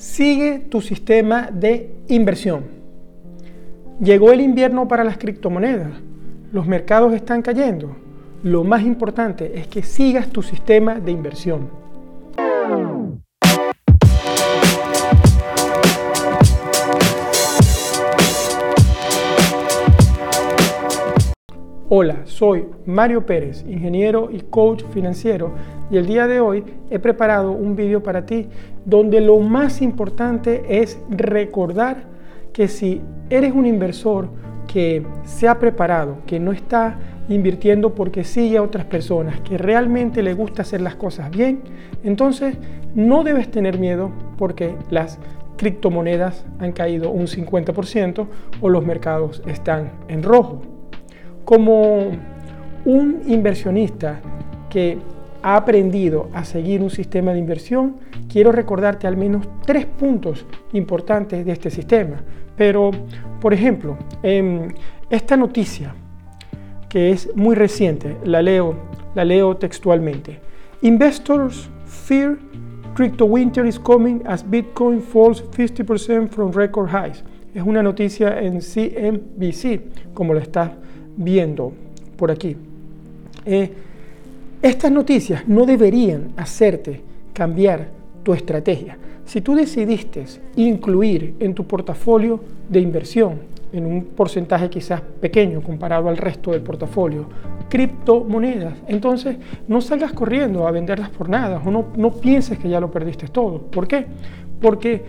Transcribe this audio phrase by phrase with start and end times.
[0.00, 2.64] Sigue tu sistema de inversión.
[4.00, 5.90] Llegó el invierno para las criptomonedas.
[6.52, 7.94] Los mercados están cayendo.
[8.42, 11.68] Lo más importante es que sigas tu sistema de inversión.
[22.02, 25.52] Hola, soy Mario Pérez, ingeniero y coach financiero
[25.90, 28.48] y el día de hoy he preparado un vídeo para ti
[28.86, 32.04] donde lo más importante es recordar
[32.54, 34.30] que si eres un inversor
[34.66, 40.22] que se ha preparado, que no está invirtiendo porque sigue a otras personas, que realmente
[40.22, 41.60] le gusta hacer las cosas bien,
[42.02, 42.56] entonces
[42.94, 45.18] no debes tener miedo porque las
[45.58, 48.26] criptomonedas han caído un 50%
[48.62, 50.62] o los mercados están en rojo
[51.50, 52.12] como
[52.84, 54.20] un inversionista
[54.68, 54.98] que
[55.42, 57.96] ha aprendido a seguir un sistema de inversión,
[58.28, 62.22] quiero recordarte al menos tres puntos importantes de este sistema.
[62.56, 62.92] Pero,
[63.40, 63.98] por ejemplo,
[65.10, 65.92] esta noticia,
[66.88, 68.76] que es muy reciente, la leo,
[69.16, 70.38] la leo textualmente.
[70.82, 72.38] Investors fear
[72.94, 77.24] crypto winter is coming as Bitcoin falls 50% from record highs.
[77.52, 80.76] Es una noticia en CNBC, como lo está
[81.20, 81.72] viendo
[82.16, 82.56] por aquí.
[83.44, 83.70] Eh,
[84.62, 87.00] estas noticias no deberían hacerte
[87.32, 87.88] cambiar
[88.22, 88.98] tu estrategia.
[89.24, 90.24] Si tú decidiste
[90.56, 93.38] incluir en tu portafolio de inversión,
[93.72, 97.26] en un porcentaje quizás pequeño comparado al resto del portafolio,
[97.68, 99.36] criptomonedas, entonces
[99.68, 103.28] no salgas corriendo a venderlas por nada o no, no pienses que ya lo perdiste
[103.28, 103.58] todo.
[103.58, 104.06] ¿Por qué?
[104.60, 105.02] Porque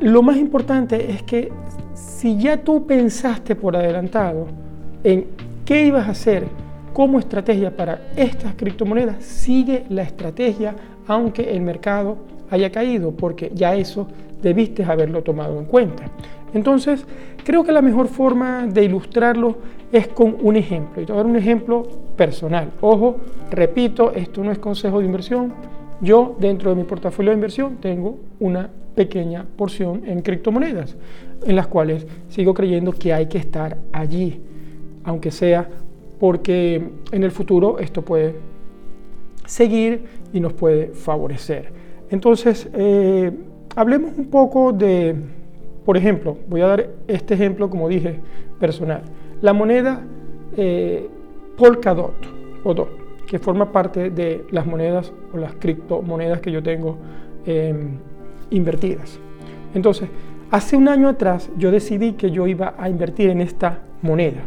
[0.00, 1.52] lo más importante es que
[1.94, 4.46] si ya tú pensaste por adelantado
[5.04, 5.26] en
[5.66, 6.46] ¿Qué ibas a hacer
[6.92, 9.24] como estrategia para estas criptomonedas?
[9.24, 10.76] Sigue la estrategia
[11.08, 12.18] aunque el mercado
[12.50, 14.06] haya caído, porque ya eso
[14.40, 16.04] debiste haberlo tomado en cuenta.
[16.54, 17.04] Entonces,
[17.42, 19.56] creo que la mejor forma de ilustrarlo
[19.90, 21.02] es con un ejemplo.
[21.02, 21.82] Y te voy a dar un ejemplo
[22.16, 22.70] personal.
[22.80, 23.16] Ojo,
[23.50, 25.52] repito, esto no es consejo de inversión.
[26.00, 30.96] Yo, dentro de mi portafolio de inversión, tengo una pequeña porción en criptomonedas,
[31.44, 34.40] en las cuales sigo creyendo que hay que estar allí
[35.06, 35.66] aunque sea
[36.20, 38.34] porque en el futuro esto puede
[39.46, 41.72] seguir y nos puede favorecer.
[42.10, 43.32] Entonces, eh,
[43.74, 45.14] hablemos un poco de,
[45.84, 48.20] por ejemplo, voy a dar este ejemplo, como dije,
[48.58, 49.02] personal.
[49.40, 50.02] La moneda
[50.56, 51.08] eh,
[51.56, 52.14] Polkadot
[52.64, 52.88] o DOT,
[53.26, 56.96] que forma parte de las monedas o las criptomonedas que yo tengo
[57.46, 57.98] em,
[58.50, 59.20] invertidas.
[59.74, 60.08] Entonces,
[60.50, 64.42] hace un año atrás yo decidí que yo iba a invertir en esta moneda.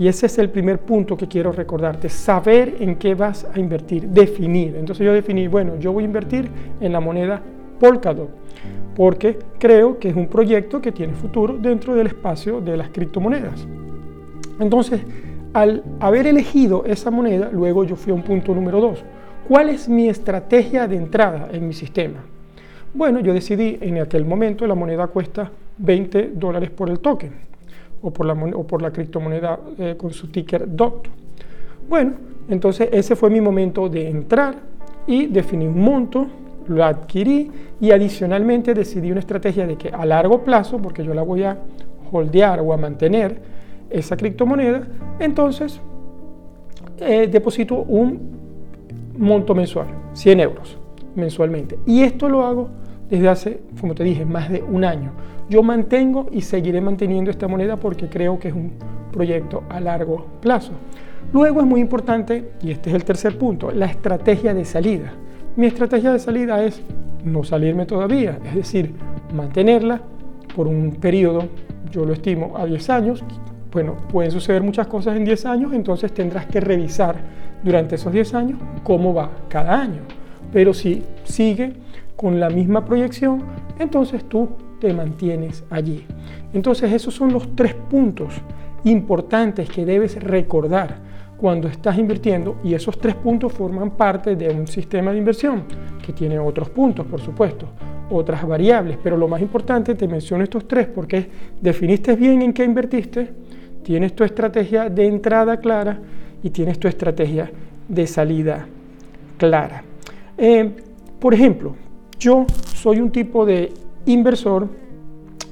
[0.00, 4.08] Y ese es el primer punto que quiero recordarte, saber en qué vas a invertir,
[4.08, 4.74] definir.
[4.76, 6.48] Entonces yo definí, bueno, yo voy a invertir
[6.80, 7.42] en la moneda
[7.78, 8.30] Polkadot,
[8.96, 13.68] porque creo que es un proyecto que tiene futuro dentro del espacio de las criptomonedas.
[14.58, 15.02] Entonces,
[15.52, 19.04] al haber elegido esa moneda, luego yo fui a un punto número dos.
[19.46, 22.24] ¿Cuál es mi estrategia de entrada en mi sistema?
[22.94, 27.49] Bueno, yo decidí en aquel momento la moneda cuesta 20 dólares por el token
[28.02, 31.08] o por la, o por la criptomoneda eh, con su ticker DOT.
[31.88, 32.12] Bueno,
[32.48, 34.56] entonces ese fue mi momento de entrar
[35.06, 36.26] y definir un monto,
[36.68, 37.50] lo adquirí
[37.80, 41.58] y adicionalmente decidí una estrategia de que a largo plazo, porque yo la voy a
[42.12, 43.38] holdear o a mantener
[43.90, 44.86] esa criptomoneda,
[45.18, 45.80] entonces
[46.98, 48.20] eh, deposito un
[49.18, 50.78] monto mensual, 100 euros
[51.14, 51.78] mensualmente.
[51.86, 52.68] Y esto lo hago
[53.08, 55.12] desde hace, como te dije, más de un año.
[55.50, 58.70] Yo mantengo y seguiré manteniendo esta moneda porque creo que es un
[59.10, 60.70] proyecto a largo plazo.
[61.32, 65.12] Luego es muy importante, y este es el tercer punto, la estrategia de salida.
[65.56, 66.80] Mi estrategia de salida es
[67.24, 68.94] no salirme todavía, es decir,
[69.34, 70.00] mantenerla
[70.54, 71.42] por un periodo,
[71.90, 73.24] yo lo estimo, a 10 años.
[73.72, 77.16] Bueno, pueden suceder muchas cosas en 10 años, entonces tendrás que revisar
[77.64, 80.02] durante esos 10 años cómo va cada año.
[80.52, 81.72] Pero si sigue
[82.14, 83.42] con la misma proyección,
[83.80, 84.48] entonces tú
[84.80, 86.04] te mantienes allí.
[86.52, 88.34] Entonces esos son los tres puntos
[88.84, 90.98] importantes que debes recordar
[91.36, 95.64] cuando estás invirtiendo y esos tres puntos forman parte de un sistema de inversión
[96.04, 97.66] que tiene otros puntos, por supuesto,
[98.10, 101.28] otras variables, pero lo más importante, te menciono estos tres porque
[101.60, 103.30] definiste bien en qué invertiste,
[103.82, 105.98] tienes tu estrategia de entrada clara
[106.42, 107.50] y tienes tu estrategia
[107.88, 108.66] de salida
[109.38, 109.82] clara.
[110.36, 110.70] Eh,
[111.18, 111.74] por ejemplo,
[112.18, 113.72] yo soy un tipo de
[114.06, 114.68] inversor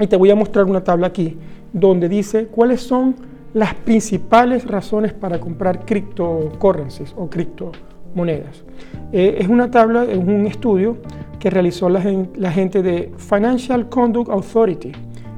[0.00, 1.36] y te voy a mostrar una tabla aquí
[1.72, 3.14] donde dice cuáles son
[3.52, 7.82] las principales razones para comprar cryptocurrencies o criptomonedas.
[8.14, 8.64] monedas.
[9.12, 10.96] Eh, es una tabla, es un estudio
[11.38, 12.02] que realizó la,
[12.36, 14.92] la gente de Financial Conduct Authority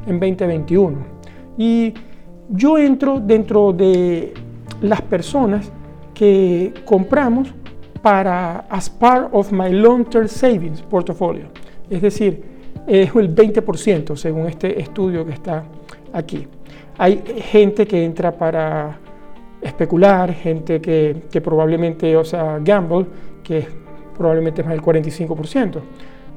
[0.06, 0.96] en 2021.
[1.58, 1.94] Y
[2.50, 4.32] yo entro dentro de
[4.80, 5.70] las personas
[6.14, 7.52] que compramos
[8.02, 11.46] para as part of my long-term savings portfolio.
[11.90, 12.55] Es decir,
[12.86, 15.64] es el 20% según este estudio que está
[16.12, 16.46] aquí.
[16.98, 18.98] Hay gente que entra para
[19.60, 23.06] especular, gente que, probablemente, o sea, gamble,
[23.42, 23.66] que
[24.16, 25.80] probablemente es más del 45%.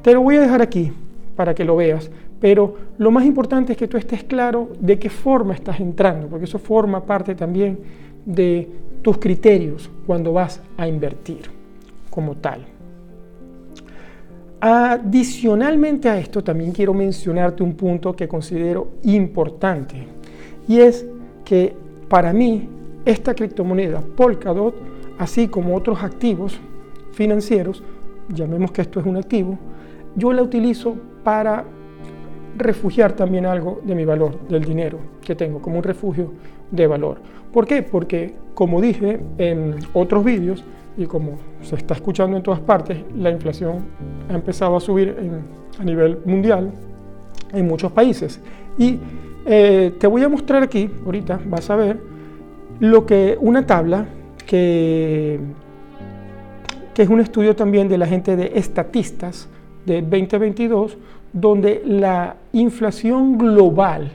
[0.01, 0.91] Te lo voy a dejar aquí
[1.35, 2.09] para que lo veas,
[2.39, 6.45] pero lo más importante es que tú estés claro de qué forma estás entrando, porque
[6.45, 7.79] eso forma parte también
[8.25, 8.67] de
[9.01, 11.49] tus criterios cuando vas a invertir
[12.09, 12.65] como tal.
[14.61, 20.05] Adicionalmente a esto, también quiero mencionarte un punto que considero importante
[20.67, 21.05] y es
[21.45, 21.73] que
[22.09, 22.67] para mí
[23.05, 24.75] esta criptomoneda Polkadot,
[25.17, 26.59] así como otros activos
[27.13, 27.83] financieros,
[28.33, 29.57] llamemos que esto es un activo,
[30.15, 31.63] yo la utilizo para
[32.57, 36.33] refugiar también algo de mi valor, del dinero que tengo, como un refugio
[36.69, 37.19] de valor.
[37.53, 37.81] ¿Por qué?
[37.81, 40.65] Porque, como dije en otros vídeos,
[40.99, 43.85] y como se está escuchando en todas partes, la inflación
[44.29, 45.15] ha empezado a subir
[45.79, 46.71] a nivel mundial
[47.53, 48.41] en muchos países.
[48.77, 48.99] Y
[49.45, 52.01] eh, te voy a mostrar aquí, ahorita vas a ver,
[52.81, 54.07] lo que una tabla
[54.45, 55.39] que,
[56.93, 59.47] que es un estudio también de la gente de estatistas
[59.85, 60.97] de 2022,
[61.31, 64.11] donde la inflación global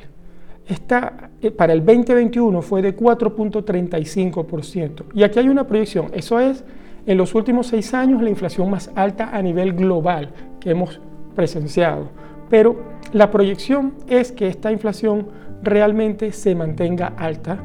[0.67, 5.05] está eh, para el 2021 fue de 4.35%.
[5.15, 6.65] Y aquí hay una proyección, eso es
[7.07, 10.31] en los últimos seis años la inflación más alta a nivel global
[10.61, 11.01] que hemos
[11.35, 12.09] presenciado.
[12.49, 12.77] Pero
[13.13, 15.29] la proyección es que esta inflación
[15.63, 17.59] realmente se mantenga alta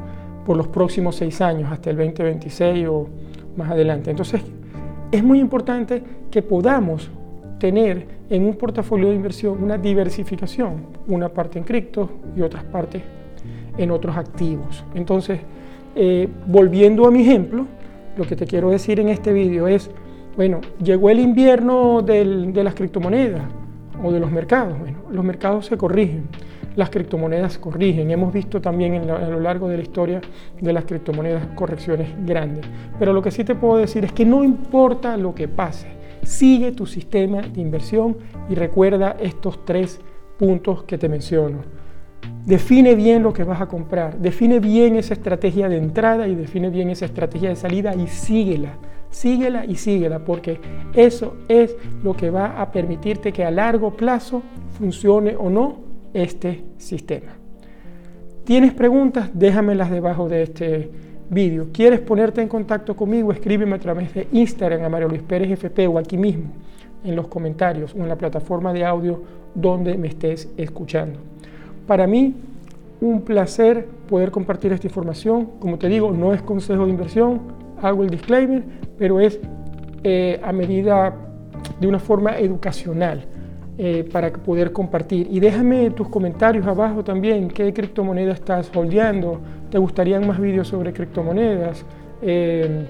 [0.44, 3.08] por los próximos seis años, hasta el 2026 o
[3.56, 4.10] más adelante.
[4.10, 4.42] Entonces,
[5.12, 7.10] es muy importante que podamos
[7.60, 13.02] tener en un portafolio de inversión una diversificación, una parte en cripto y otras partes
[13.78, 14.84] en otros activos.
[14.94, 15.40] Entonces,
[15.94, 17.66] eh, volviendo a mi ejemplo,
[18.16, 19.90] lo que te quiero decir en este vídeo es,
[20.36, 23.42] bueno, llegó el invierno de las criptomonedas
[24.02, 24.78] o de los mercados.
[24.78, 26.24] Bueno, los mercados se corrigen,
[26.76, 28.10] las criptomonedas corrigen.
[28.10, 30.20] Hemos visto también a lo largo de la historia
[30.60, 32.64] de las criptomonedas correcciones grandes.
[32.98, 36.72] Pero lo que sí te puedo decir es que no importa lo que pase, Sigue
[36.72, 38.16] tu sistema de inversión
[38.48, 40.00] y recuerda estos tres
[40.38, 41.58] puntos que te menciono.
[42.44, 46.70] Define bien lo que vas a comprar, define bien esa estrategia de entrada y define
[46.70, 48.78] bien esa estrategia de salida y síguela,
[49.10, 50.58] síguela y síguela, porque
[50.94, 54.42] eso es lo que va a permitirte que a largo plazo
[54.78, 55.80] funcione o no
[56.14, 57.32] este sistema.
[58.44, 59.30] ¿Tienes preguntas?
[59.34, 60.90] Déjamelas debajo de este
[61.30, 61.68] vídeo.
[61.72, 63.32] ¿Quieres ponerte en contacto conmigo?
[63.32, 66.50] Escríbeme a través de Instagram a Mario Luis Pérez FP o aquí mismo
[67.04, 69.22] en los comentarios o en la plataforma de audio
[69.54, 71.18] donde me estés escuchando.
[71.86, 72.34] Para mí,
[73.00, 75.48] un placer poder compartir esta información.
[75.60, 77.40] Como te digo, no es consejo de inversión,
[77.80, 78.62] hago el disclaimer,
[78.98, 79.40] pero es
[80.02, 81.14] eh, a medida
[81.80, 83.24] de una forma educacional
[83.82, 85.26] eh, para poder compartir.
[85.30, 89.40] Y déjame tus comentarios abajo también, qué criptomoneda estás holdeando,
[89.70, 91.86] te gustarían más vídeos sobre criptomonedas,
[92.20, 92.86] eh,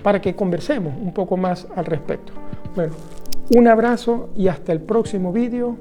[0.00, 2.32] para que conversemos un poco más al respecto.
[2.76, 2.92] Bueno,
[3.52, 5.76] un abrazo y hasta el próximo vídeo.